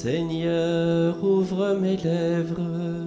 [0.00, 2.97] Seigneur, ouvre mes lèvres.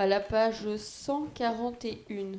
[0.00, 2.38] À la page 141.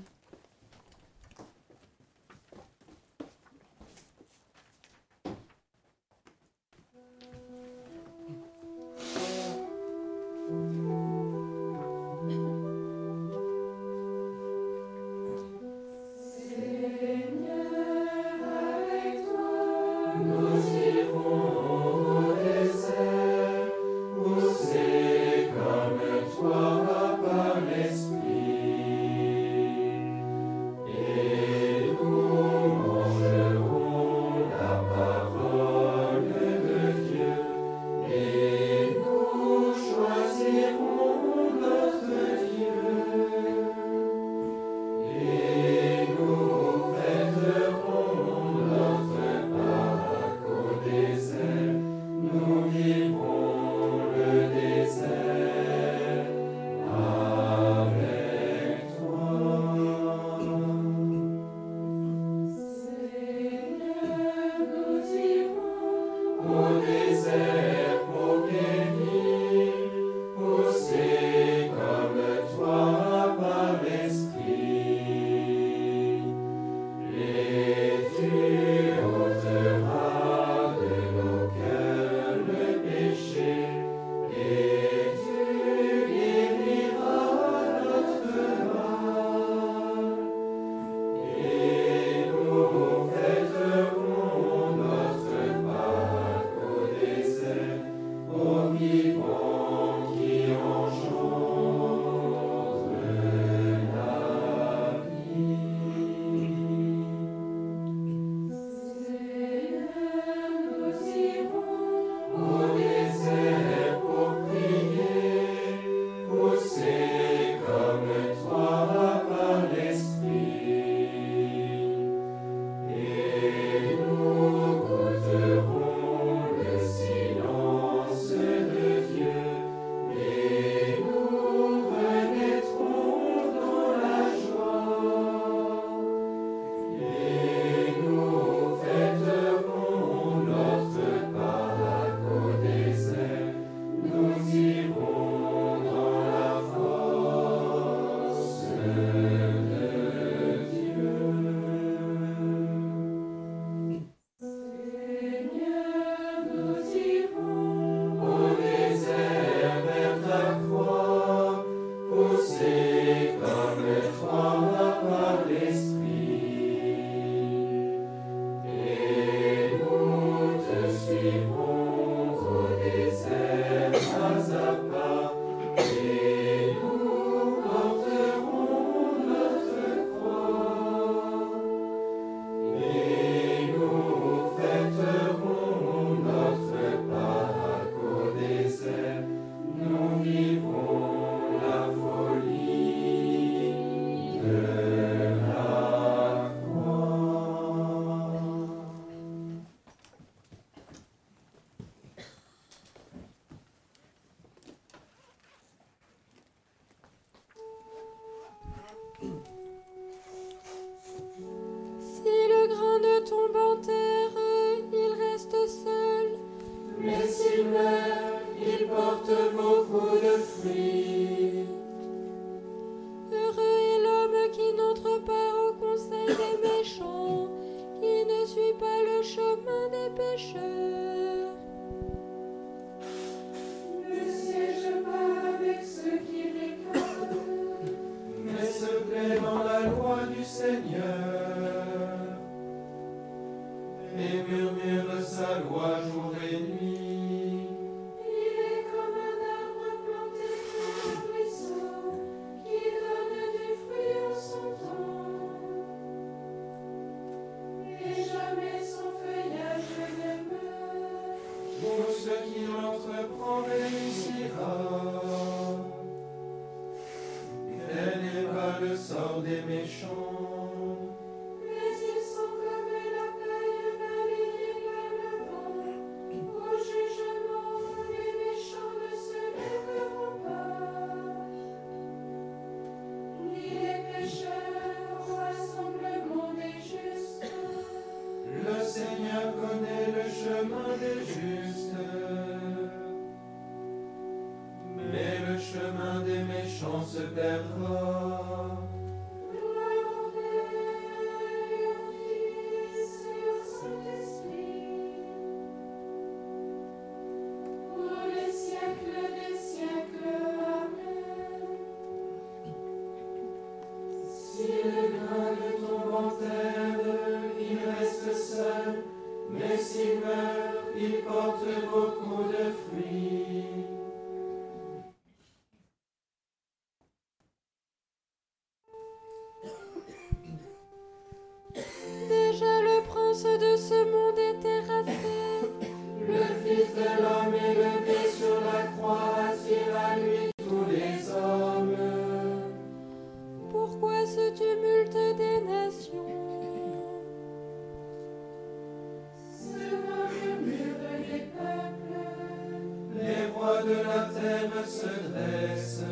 [354.91, 356.03] se dressent.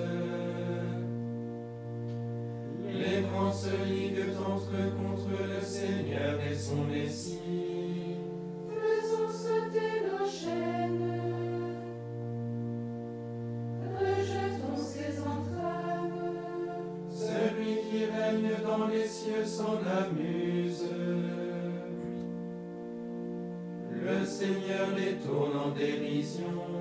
[2.88, 8.16] Les grands se liguent entre contre le Seigneur et son Messie.
[8.70, 11.76] Faisons sauter nos chaînes,
[14.00, 16.30] rejetons ses entraves.
[17.10, 20.86] Celui qui règne dans les cieux s'en amuse.
[23.92, 26.79] Le Seigneur les tourne en dérision.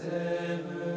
[0.00, 0.91] zev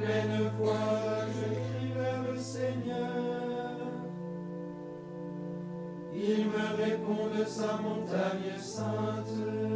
[0.00, 3.76] pleine voix, je crie vers le Seigneur.
[6.14, 9.69] Il me répond de sa montagne sainte.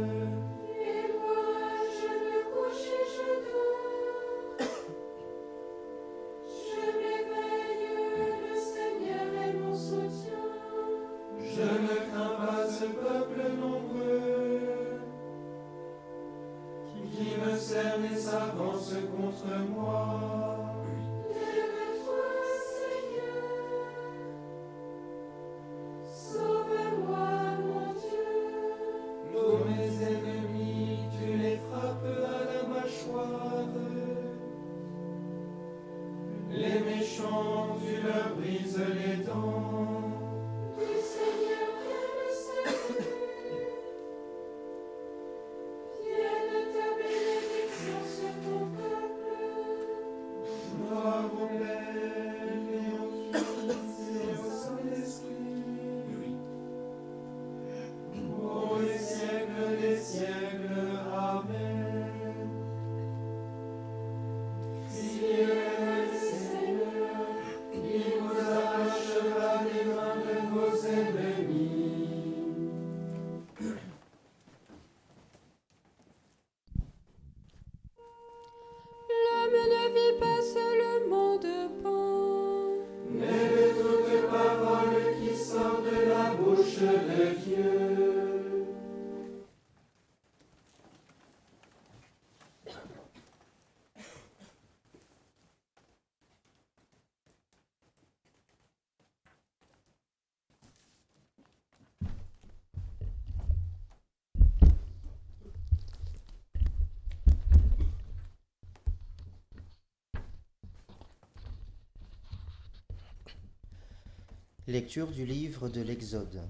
[114.67, 116.41] Lecture du livre de l'Exode.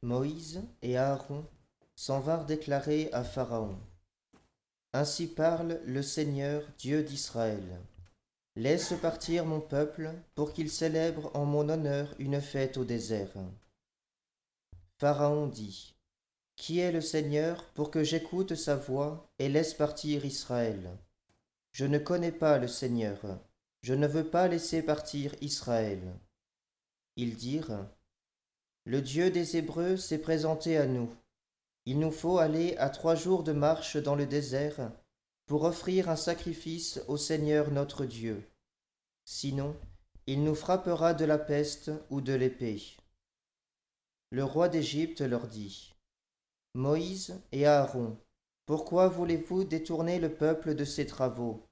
[0.00, 1.44] Moïse et Aaron
[1.96, 3.78] s'en vinrent déclarer à Pharaon.
[4.94, 7.78] Ainsi parle le Seigneur Dieu d'Israël.
[8.56, 13.36] Laisse partir mon peuple pour qu'il célèbre en mon honneur une fête au désert.
[14.98, 15.94] Pharaon dit.
[16.56, 20.96] Qui est le Seigneur pour que j'écoute sa voix et laisse partir Israël?
[21.72, 23.18] Je ne connais pas le Seigneur,
[23.82, 26.00] je ne veux pas laisser partir Israël.
[27.16, 27.86] Ils dirent,
[28.84, 31.12] Le Dieu des Hébreux s'est présenté à nous.
[31.84, 34.92] Il nous faut aller à trois jours de marche dans le désert
[35.46, 38.48] pour offrir un sacrifice au Seigneur notre Dieu.
[39.24, 39.76] Sinon,
[40.26, 42.80] il nous frappera de la peste ou de l'épée.
[44.30, 45.92] Le roi d'Égypte leur dit,
[46.74, 48.16] Moïse et Aaron,
[48.66, 51.68] pourquoi voulez-vous détourner le peuple de ses travaux?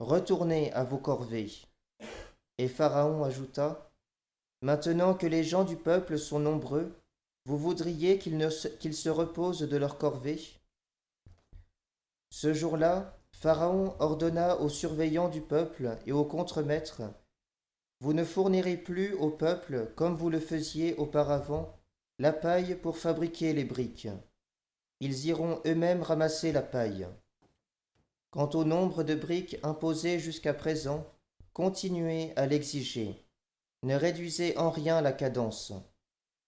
[0.00, 1.52] Retournez à vos corvées.
[2.56, 3.90] Et Pharaon ajouta,
[4.62, 6.94] Maintenant que les gens du peuple sont nombreux,
[7.46, 10.40] vous voudriez qu'ils se, qu'ils se reposent de leurs corvées?
[12.30, 17.02] Ce jour-là, Pharaon ordonna aux surveillants du peuple et aux contremaîtres,
[18.00, 21.78] Vous ne fournirez plus au peuple, comme vous le faisiez auparavant,
[22.18, 24.08] la paille pour fabriquer les briques.
[25.00, 27.06] Ils iront eux-mêmes ramasser la paille.
[28.30, 31.04] Quant au nombre de briques imposées jusqu'à présent,
[31.52, 33.26] continuez à l'exiger.
[33.82, 35.72] Ne réduisez en rien la cadence.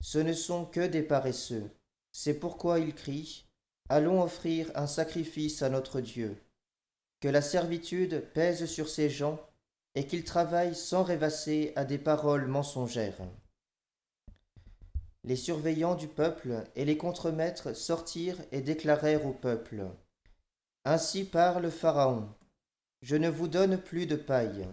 [0.00, 1.70] Ce ne sont que des paresseux.
[2.12, 3.46] C'est pourquoi ils crient
[3.88, 6.36] Allons offrir un sacrifice à notre Dieu.
[7.20, 9.40] Que la servitude pèse sur ces gens
[9.94, 13.26] et qu'ils travaillent sans rêvasser à des paroles mensongères.
[15.24, 19.84] Les surveillants du peuple et les contremaîtres sortirent et déclarèrent au peuple
[20.84, 22.28] ainsi parle Pharaon.
[23.02, 24.66] Je ne vous donne plus de paille.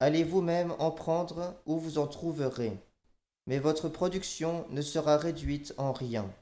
[0.00, 2.76] Allez vous-même en prendre où vous en trouverez.
[3.46, 6.32] Mais votre production ne sera réduite en rien.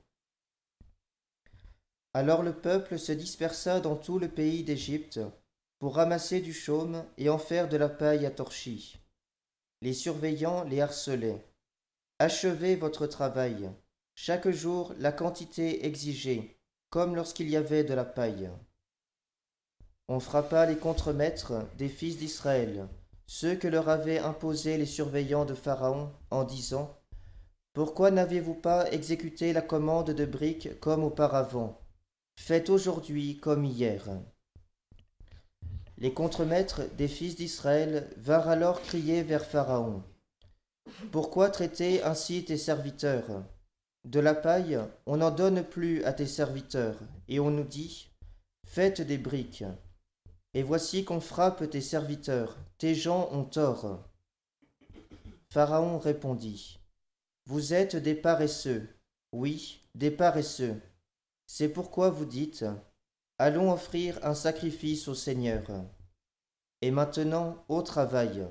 [2.14, 5.20] Alors le peuple se dispersa dans tout le pays d'Égypte
[5.78, 8.98] pour ramasser du chaume et en faire de la paille à torchis.
[9.80, 11.44] Les surveillants les harcelaient.
[12.18, 13.70] Achevez votre travail.
[14.14, 16.56] chaque jour la quantité exigée,
[16.90, 18.50] comme lorsqu'il y avait de la paille.
[20.08, 22.88] On frappa les contremaîtres des fils d'Israël,
[23.26, 26.98] ceux que leur avaient imposés les surveillants de Pharaon, en disant
[27.72, 31.80] Pourquoi n'avez-vous pas exécuté la commande de briques comme auparavant?
[32.38, 34.08] Faites aujourd'hui comme hier.
[35.98, 40.02] Les contremaîtres des fils d'Israël vinrent alors crier vers Pharaon.
[41.12, 43.44] Pourquoi traiter ainsi tes serviteurs?
[44.04, 48.10] De la paille, on n'en donne plus à tes serviteurs, et on nous dit
[48.66, 49.64] Faites des briques.
[50.54, 54.00] Et voici qu'on frappe tes serviteurs, tes gens ont tort.
[55.48, 56.78] Pharaon répondit
[57.46, 58.88] Vous êtes des paresseux,
[59.32, 60.80] oui, des paresseux.
[61.46, 62.64] C'est pourquoi vous dites
[63.38, 65.62] Allons offrir un sacrifice au Seigneur.
[66.82, 68.46] Et maintenant, au travail.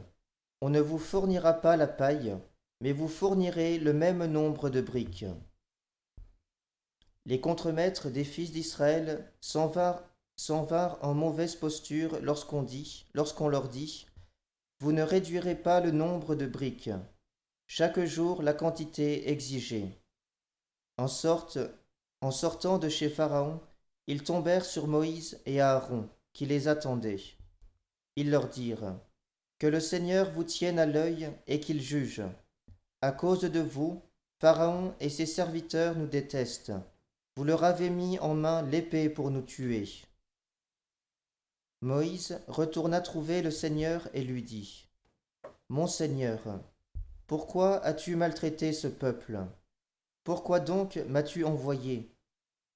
[0.61, 2.37] On ne vous fournira pas la paille,
[2.81, 5.25] mais vous fournirez le même nombre de briques.
[7.25, 10.03] Les contremaîtres des fils d'Israël s'en vinrent,
[10.49, 14.07] en mauvaise posture lorsqu'on dit, lorsqu'on leur dit,
[14.79, 16.89] Vous ne réduirez pas le nombre de briques,
[17.67, 19.87] chaque jour la quantité exigée.
[20.97, 21.59] En sorte,
[22.21, 23.59] en sortant de chez Pharaon,
[24.07, 27.21] ils tombèrent sur Moïse et Aaron, qui les attendaient.
[28.15, 28.95] Ils leur dirent,
[29.59, 32.23] Que le Seigneur vous tienne à l'œil et qu'il juge.
[33.01, 34.01] À cause de vous,
[34.39, 36.73] Pharaon et ses serviteurs nous détestent.
[37.37, 39.87] Vous leur avez mis en main l'épée pour nous tuer.
[41.83, 44.87] Moïse retourna trouver le Seigneur et lui dit,
[45.67, 46.39] Mon Seigneur,
[47.25, 49.39] pourquoi as-tu maltraité ce peuple?
[50.23, 52.15] Pourquoi donc m'as-tu envoyé?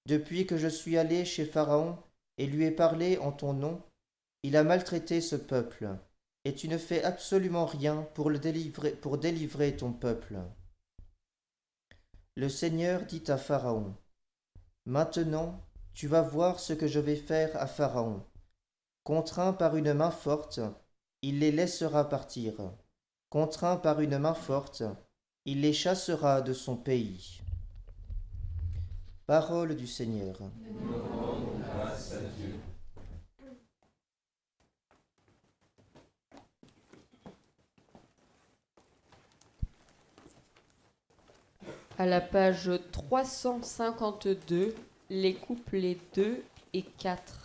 [0.08, 2.00] Depuis que je suis allé chez Pharaon
[2.39, 3.84] et lui ai parlé en ton nom,
[4.41, 5.88] il a maltraité ce peuple,
[6.44, 10.39] et tu ne fais absolument rien pour le délivrer, pour délivrer ton peuple.
[12.36, 13.96] Le Seigneur dit à Pharaon,
[14.88, 15.62] Maintenant,
[15.94, 18.26] tu vas voir ce que je vais faire à Pharaon
[19.06, 20.60] Contraint par une main forte,
[21.22, 22.56] il les laissera partir.
[23.30, 24.82] Contraint par une main forte,
[25.46, 27.39] il les chassera de son pays.
[29.28, 30.39] Parole du Seigneur.
[42.00, 44.74] À la page 352,
[45.12, 47.45] les couplets 2 et 4.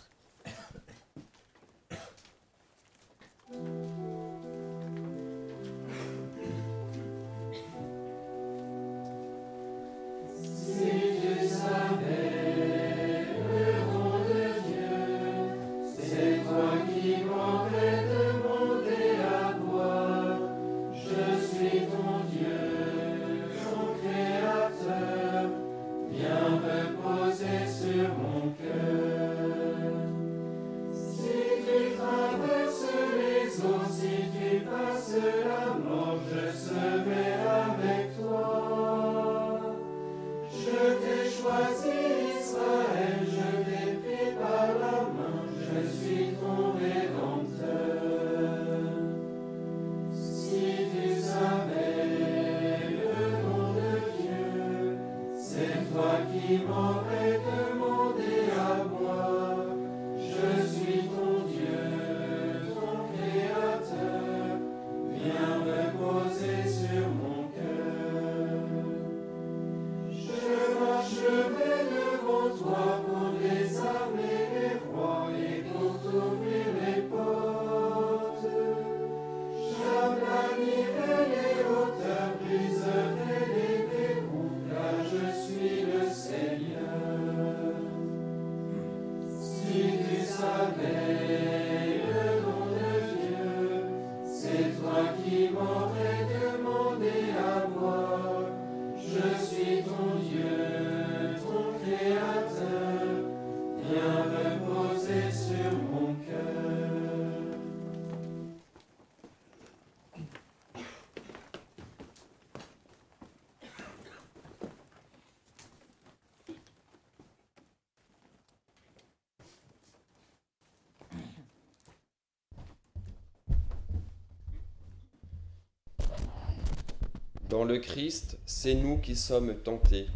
[127.51, 130.07] Dans le Christ, c'est nous qui sommes tentés.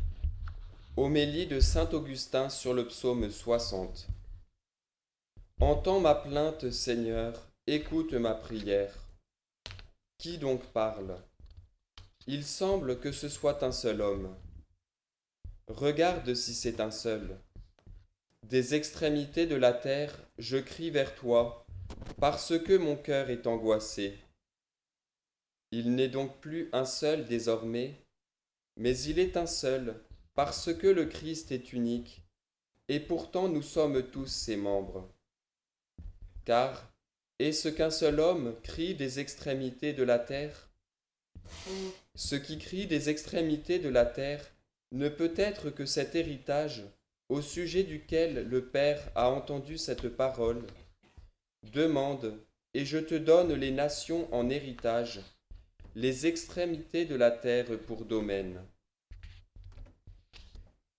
[0.96, 4.08] Homélie de Saint Augustin sur le psaume 60.
[5.60, 7.34] Entends ma plainte, Seigneur,
[7.68, 8.94] écoute ma prière.
[10.18, 11.18] Qui donc parle?
[12.26, 14.34] Il semble que ce soit un seul homme.
[15.68, 17.38] regarde si c'est un seul.
[18.44, 21.66] Des extrémités de la terre, je crie vers toi,
[22.18, 24.18] parce que mon cœur est angoissé.
[25.78, 27.96] Il n'est donc plus un seul désormais,
[28.78, 30.00] mais il est un seul,
[30.34, 32.24] parce que le Christ est unique,
[32.88, 35.12] et pourtant nous sommes tous ses membres.
[36.46, 36.90] Car
[37.40, 40.70] est-ce qu'un seul homme crie des extrémités de la terre?
[42.16, 44.50] Ce qui crie des extrémités de la terre
[44.94, 46.86] ne peut être que cet héritage
[47.28, 50.66] au sujet duquel le Père a entendu cette parole.
[51.64, 52.40] Demande,
[52.74, 55.20] et je te donne les nations en héritage,
[55.96, 58.62] les extrémités de la terre pour domaine.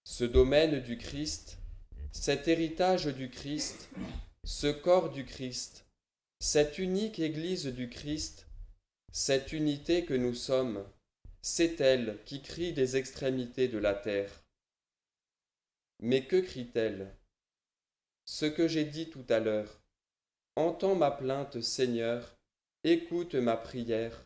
[0.04, 1.58] Ce domaine du Christ,
[2.12, 3.90] cet héritage du Christ,
[4.44, 5.84] ce corps du Christ,
[6.40, 8.46] cette unique Église du Christ,
[9.12, 10.82] cette unité que nous sommes,
[11.42, 14.44] c'est elle qui crie des extrémités de la terre.
[16.00, 17.14] Mais que crie-t-elle?
[18.24, 19.82] Ce que j'ai dit tout à l'heure.
[20.56, 22.38] Entends ma plainte, Seigneur,
[22.82, 24.25] écoute ma prière.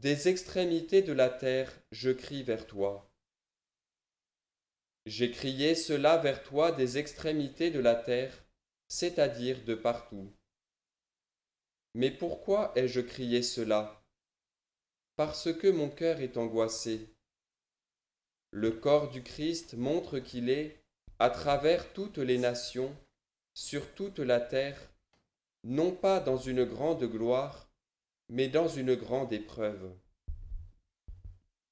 [0.00, 3.10] Des extrémités de la terre, je crie vers toi.
[5.06, 8.44] J'ai crié cela vers toi des extrémités de la terre,
[8.86, 10.32] c'est-à-dire de partout.
[11.94, 14.00] Mais pourquoi ai-je crié cela?
[15.16, 17.12] Parce que mon cœur est angoissé.
[18.52, 20.80] Le corps du Christ montre qu'il est,
[21.18, 22.96] à travers toutes les nations,
[23.52, 24.78] sur toute la terre,
[25.64, 27.67] non pas dans une grande gloire,
[28.28, 29.90] mais dans une grande épreuve.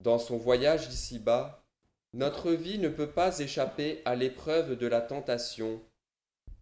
[0.01, 1.65] Dans son voyage ici-bas,
[2.13, 5.83] notre vie ne peut pas échapper à l'épreuve de la tentation,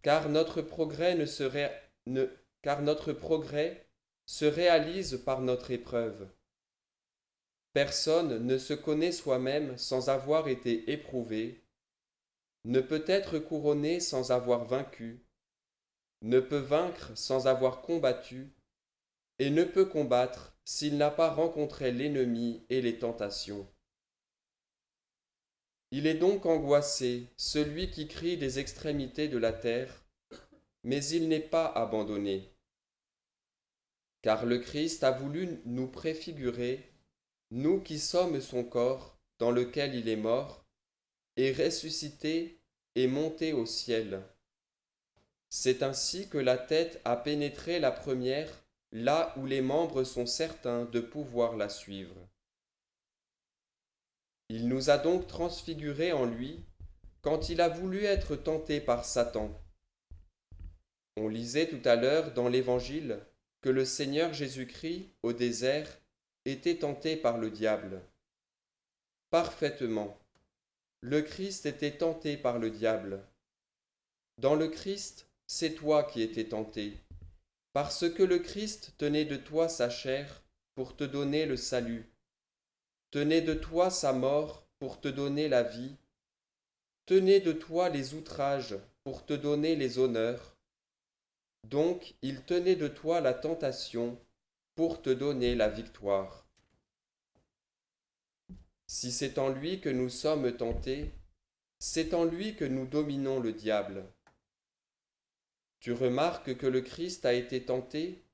[0.01, 2.25] car notre progrès ne serait ne,
[2.61, 3.87] car notre progrès
[4.25, 6.27] se réalise par notre épreuve.
[7.73, 11.63] Personne ne se connaît soi-même sans avoir été éprouvé,
[12.63, 15.23] ne peut être couronné sans avoir vaincu,
[16.21, 18.54] ne peut vaincre sans avoir combattu,
[19.39, 23.67] et ne peut combattre s'il n'a pas rencontré l'ennemi et les tentations.
[25.91, 30.05] Il est donc angoissé, celui qui crie des extrémités de la terre,
[30.83, 32.51] mais il n'est pas abandonné.
[34.21, 36.91] Car le Christ a voulu nous préfigurer
[37.51, 40.65] nous qui sommes son corps, dans lequel il est mort,
[41.37, 42.59] et ressuscité
[42.95, 44.23] et monté au ciel.
[45.49, 48.64] C'est ainsi que la tête a pénétré la première,
[48.95, 52.15] là où les membres sont certains de pouvoir la suivre.
[54.47, 56.63] Il nous a donc transfigurés en lui
[57.21, 59.51] quand il a voulu être tenté par Satan.
[61.17, 63.19] On lisait tout à l'heure dans l'Évangile
[63.59, 65.89] que le Seigneur Jésus-Christ, au désert,
[66.45, 68.01] était tenté par le diable.
[69.29, 70.17] Parfaitement.
[71.01, 73.21] Le Christ était tenté par le diable.
[74.37, 76.93] Dans le Christ, c'est toi qui étais tenté,
[77.75, 82.09] parce que le Christ tenait de toi sa chair pour te donner le salut,
[83.11, 85.97] tenait de toi sa mort pour te donner la vie,
[87.05, 90.55] tenait de toi les outrages pour te donner les honneurs.
[91.65, 94.17] Donc il tenait de toi la tentation
[94.75, 96.47] pour te donner la victoire.
[98.87, 101.11] Si c'est en lui que nous sommes tentés,
[101.79, 104.05] c'est en lui que nous dominons le diable.
[105.85, 108.25] Tu remarques que le Christ a été tenté,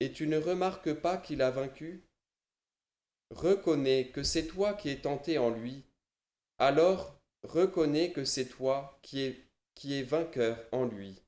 [0.00, 2.04] et tu ne remarques pas qu'il a vaincu?
[3.30, 5.86] Reconnais que c'est toi qui es tenté en lui,
[6.58, 9.42] alors reconnais que c'est toi qui es,
[9.74, 11.22] qui es vainqueur en lui.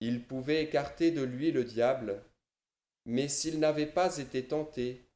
[0.00, 2.24] Il pouvait écarter de lui le diable,
[3.04, 5.06] mais s'il n'avait pas été tenté,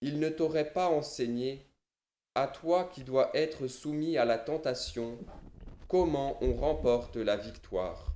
[0.00, 1.66] il ne t'aurait pas enseigné,
[2.34, 5.18] à toi qui dois être soumis à la tentation,
[5.88, 8.12] comment on remporte la victoire?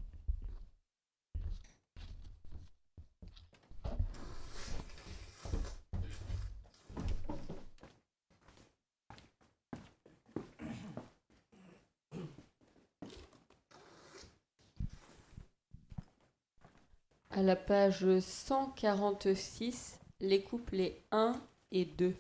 [17.33, 21.41] À la page 146, les couplets 1
[21.73, 22.15] et 2.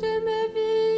[0.00, 0.89] de ma vie.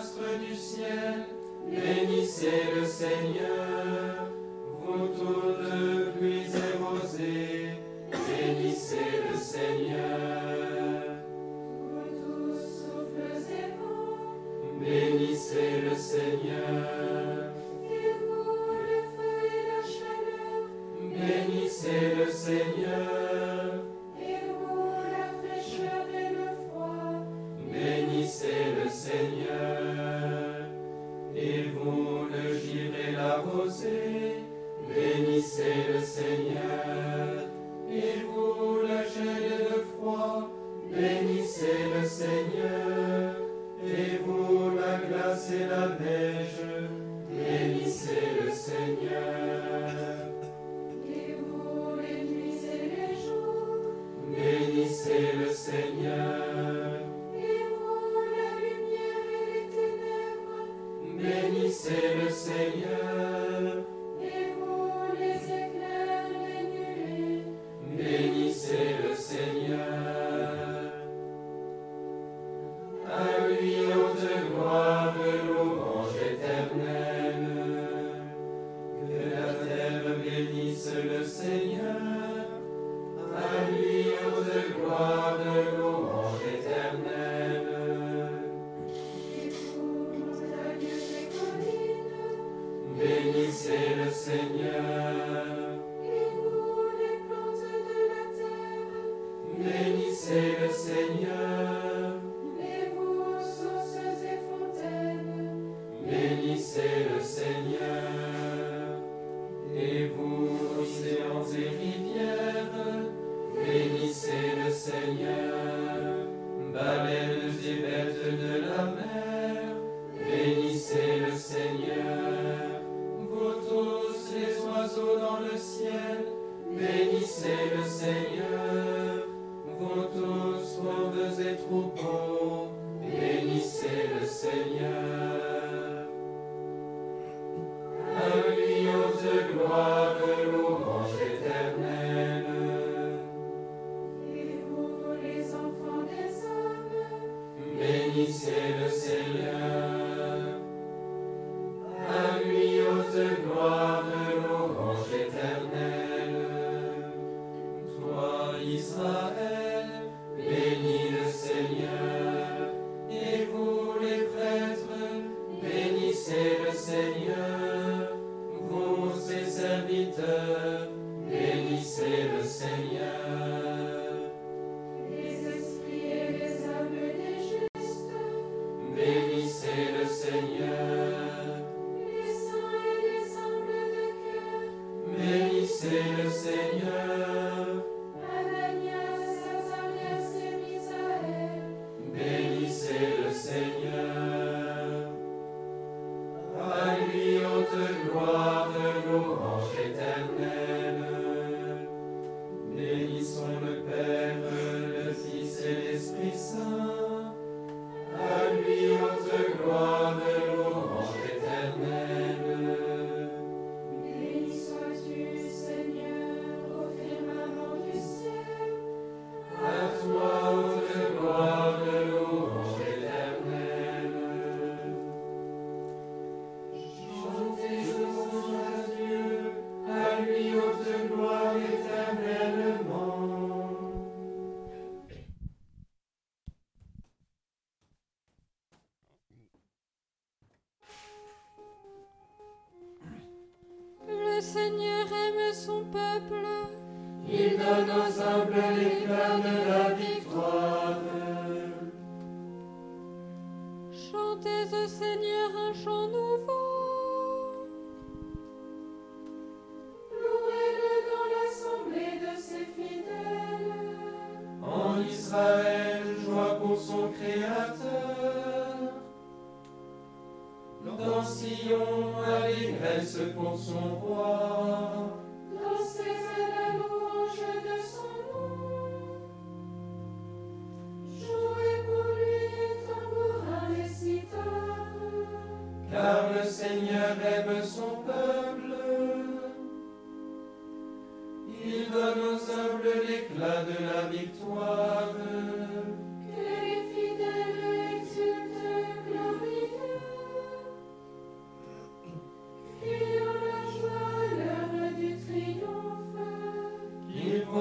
[0.00, 1.26] astres du ciel,
[1.68, 4.30] bénissez le Seigneur.
[100.22, 101.89] C'est le Seigneur.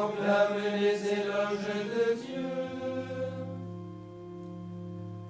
[0.09, 2.49] proclame les éloges de Dieu.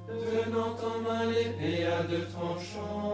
[0.07, 3.09] Tenant en main l'épée à deux tranchants,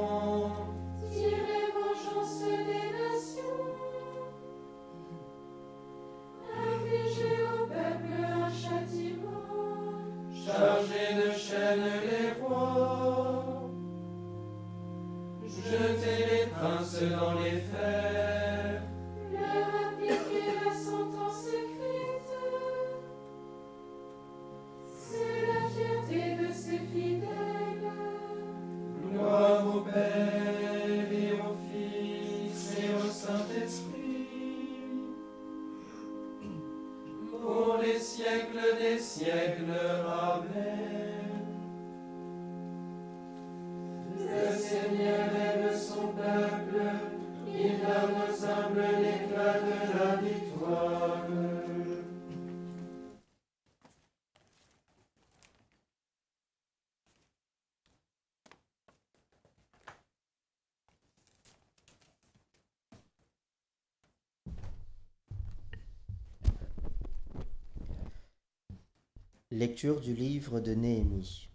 [69.65, 71.49] lecture du livre de Néhémie.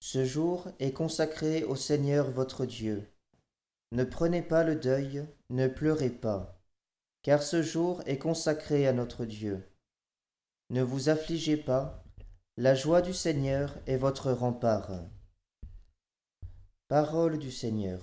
[0.00, 3.08] Ce jour est consacré au Seigneur votre Dieu.
[3.92, 6.60] Ne prenez pas le deuil, ne pleurez pas,
[7.22, 9.62] car ce jour est consacré à notre Dieu.
[10.70, 12.02] Ne vous affligez pas,
[12.56, 14.90] la joie du Seigneur est votre rempart.
[16.88, 18.00] Parole du Seigneur.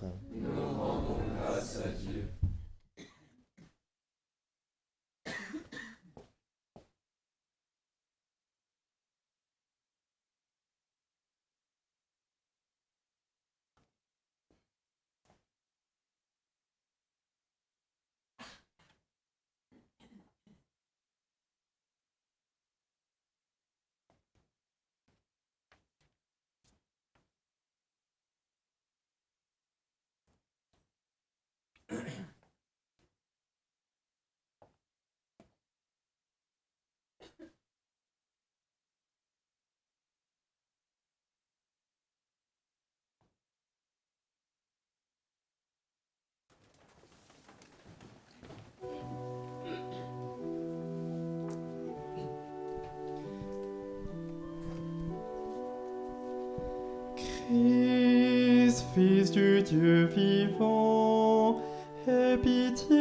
[59.69, 61.61] Dieu vivant,
[62.07, 62.96] aie pitié.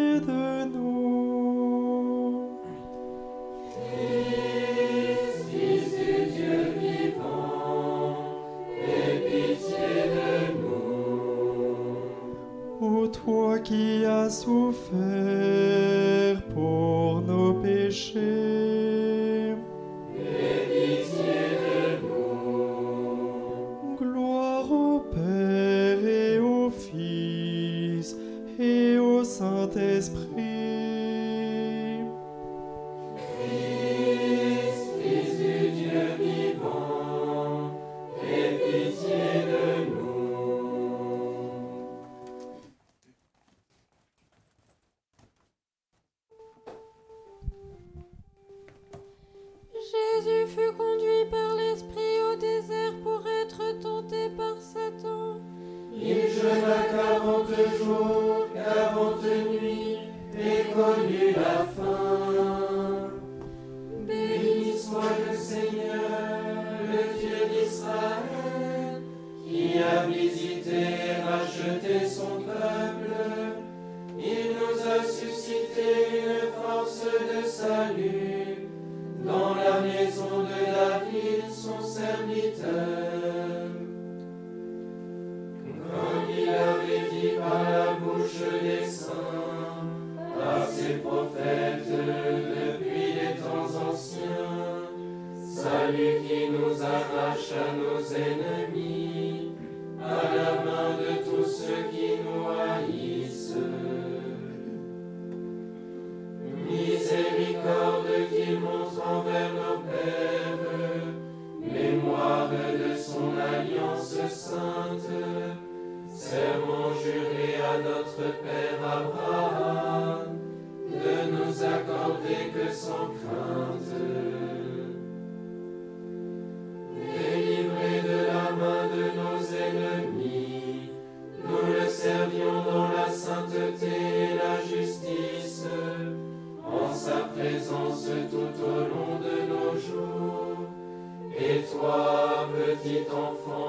[142.87, 143.66] petit enfant.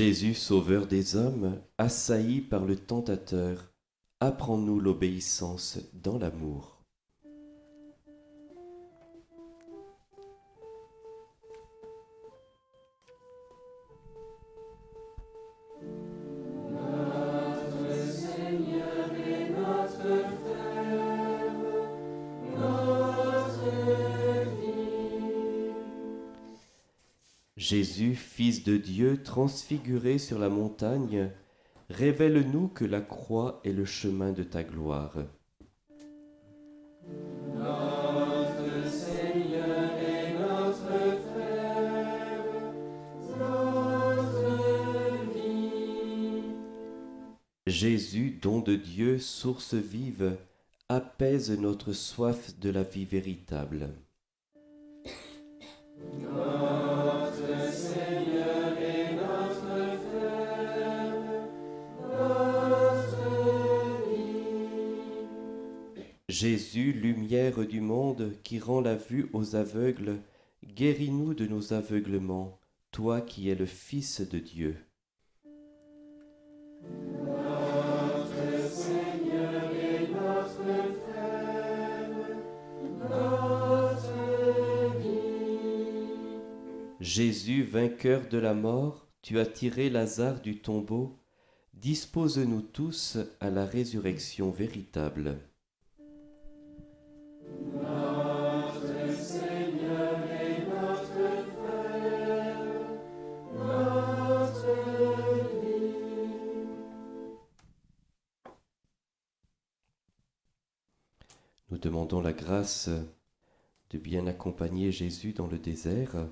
[0.00, 3.72] Jésus, sauveur des hommes, assailli par le tentateur,
[4.20, 6.79] apprends-nous l'obéissance dans l'amour.
[28.40, 31.30] Fils de Dieu, transfiguré sur la montagne,
[31.90, 35.12] révèle-nous que la croix est le chemin de ta gloire.
[47.66, 50.38] Jésus, don de Dieu, source vive,
[50.88, 53.90] apaise notre soif de la vie véritable.
[67.58, 70.20] Du monde qui rend la vue aux aveugles,
[70.64, 72.60] guéris-nous de nos aveuglements,
[72.92, 74.76] toi qui es le Fils de Dieu.
[87.00, 91.18] Jésus, vainqueur de la mort, tu as tiré Lazare du tombeau,
[91.74, 95.49] dispose-nous tous à la résurrection véritable.
[113.90, 116.28] De bien accompagner Jésus dans le désert,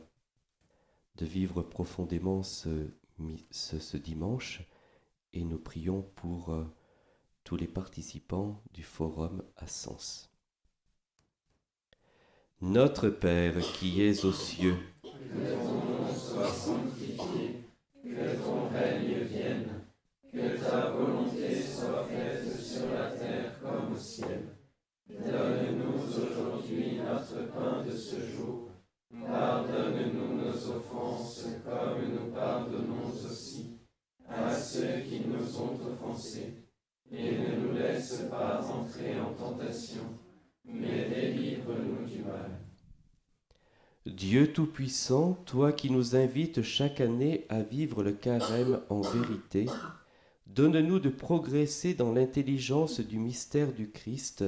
[1.16, 4.62] de vivre profondément ce, dimanche,
[5.32, 6.64] et nous prions pour euh,
[7.44, 10.30] tous les participants du forum à Sens.
[12.60, 15.08] Notre Père qui es aux cieux, Que
[15.52, 17.64] ton nom soit sanctifié,
[18.02, 19.68] que ton règne vienne,
[20.32, 24.57] que ta volonté soit faite sur la terre comme au ciel.
[25.08, 28.68] Donne-nous aujourd'hui notre pain de ce jour.
[29.10, 33.78] Pardonne-nous nos offenses comme nous pardonnons aussi
[34.28, 36.64] à ceux qui nous ont offensés.
[37.10, 40.02] Et ne nous laisse pas entrer en tentation,
[40.66, 42.60] mais délivre-nous du mal.
[44.04, 49.66] Dieu Tout-Puissant, toi qui nous invites chaque année à vivre le carême en vérité,
[50.46, 54.44] donne-nous de progresser dans l'intelligence du mystère du Christ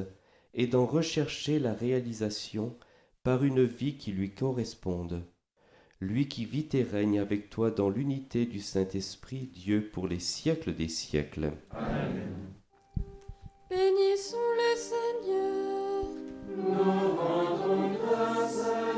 [0.54, 2.76] et d'en rechercher la réalisation
[3.22, 5.22] par une vie qui lui corresponde.
[6.00, 10.74] Lui qui vit et règne avec toi dans l'unité du Saint-Esprit, Dieu pour les siècles
[10.74, 11.52] des siècles.
[13.68, 16.04] Bénissons le Seigneur.
[16.56, 18.89] Nous rendons grâce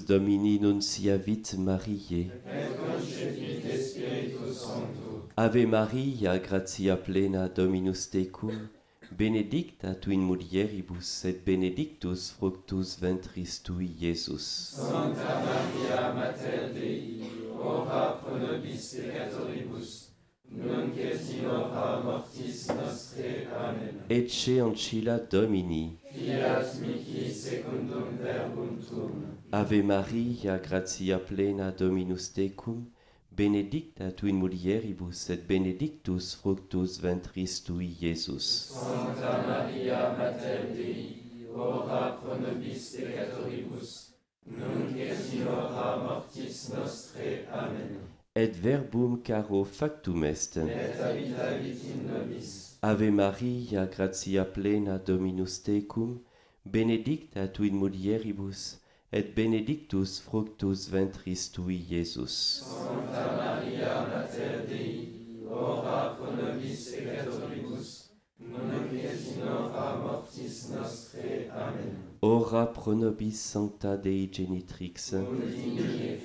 [0.00, 2.30] Angelus Domini nunciavit Mariae.
[5.36, 8.68] Ave Maria, gratia plena Dominus tecum,
[9.16, 14.74] benedicta tu in mulieribus et benedictus fructus ventris tui, Iesus.
[14.76, 17.22] Sancta Maria, Mater Dei,
[17.58, 20.10] ora pro nobis peccatoribus,
[20.50, 23.48] nunc et in hora mortis nostre.
[23.56, 24.02] Amen.
[24.08, 25.98] Ecce ancilla Domini,
[26.40, 32.86] Fiat mihi secundum verbum tuum, Ave Maria, gratia plena Dominus tecum,
[33.30, 38.72] benedicta tu in mulieribus et benedictus fructus ventris tui, Iesus.
[38.72, 41.20] Sancta Maria, Mater Dei,
[41.54, 44.14] ora pro nobis peccatoribus,
[44.46, 47.44] nunc et in hora mortis nostre.
[47.52, 48.00] Amen.
[48.34, 50.56] Et verbum caro factum est.
[50.56, 56.18] Et habitavit in nobis, Ave Maria, gratia plena Dominus tecum,
[56.64, 58.80] benedicta tu in mulieribus,
[59.12, 62.62] et benedictus fructus ventris tui, Iesus.
[62.64, 71.50] Sancta Maria Mater Dei, ora pro nobis peccatoribus, nunc et in hora mortis nostre.
[71.50, 71.96] Amen.
[72.22, 76.20] Ora pro nobis Sancta Dei Genitrix, Domini et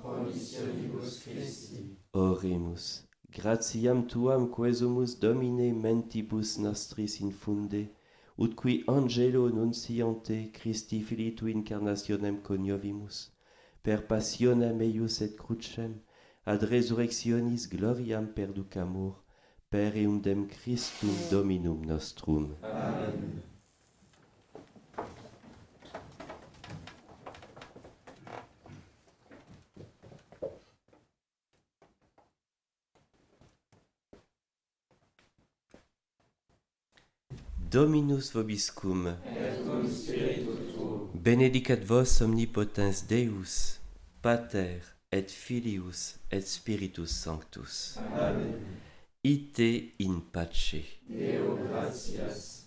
[0.00, 1.98] promissionibus Christi.
[2.14, 3.04] Oremus.
[3.30, 7.88] Gratiam tuam quesumus Domine mentibus nostris infunde,
[8.42, 13.30] ut qui angelo nunciante Christi Filii tu incarnationem coniovimus,
[13.84, 15.94] per passionem eius et crucem,
[16.44, 19.14] ad resurrectionis gloriam perducamur,
[19.70, 22.56] per eundem Christum Dominum nostrum.
[22.62, 23.51] Amen.
[37.72, 39.64] Dominus vobiscum, Et
[41.14, 43.80] benedicat vos omnipotens Deus,
[44.20, 47.98] Pater et Filius et Spiritus Sanctus.
[48.14, 48.60] Amen.
[49.24, 50.84] Ite in pace.
[51.08, 52.61] Deo gratias.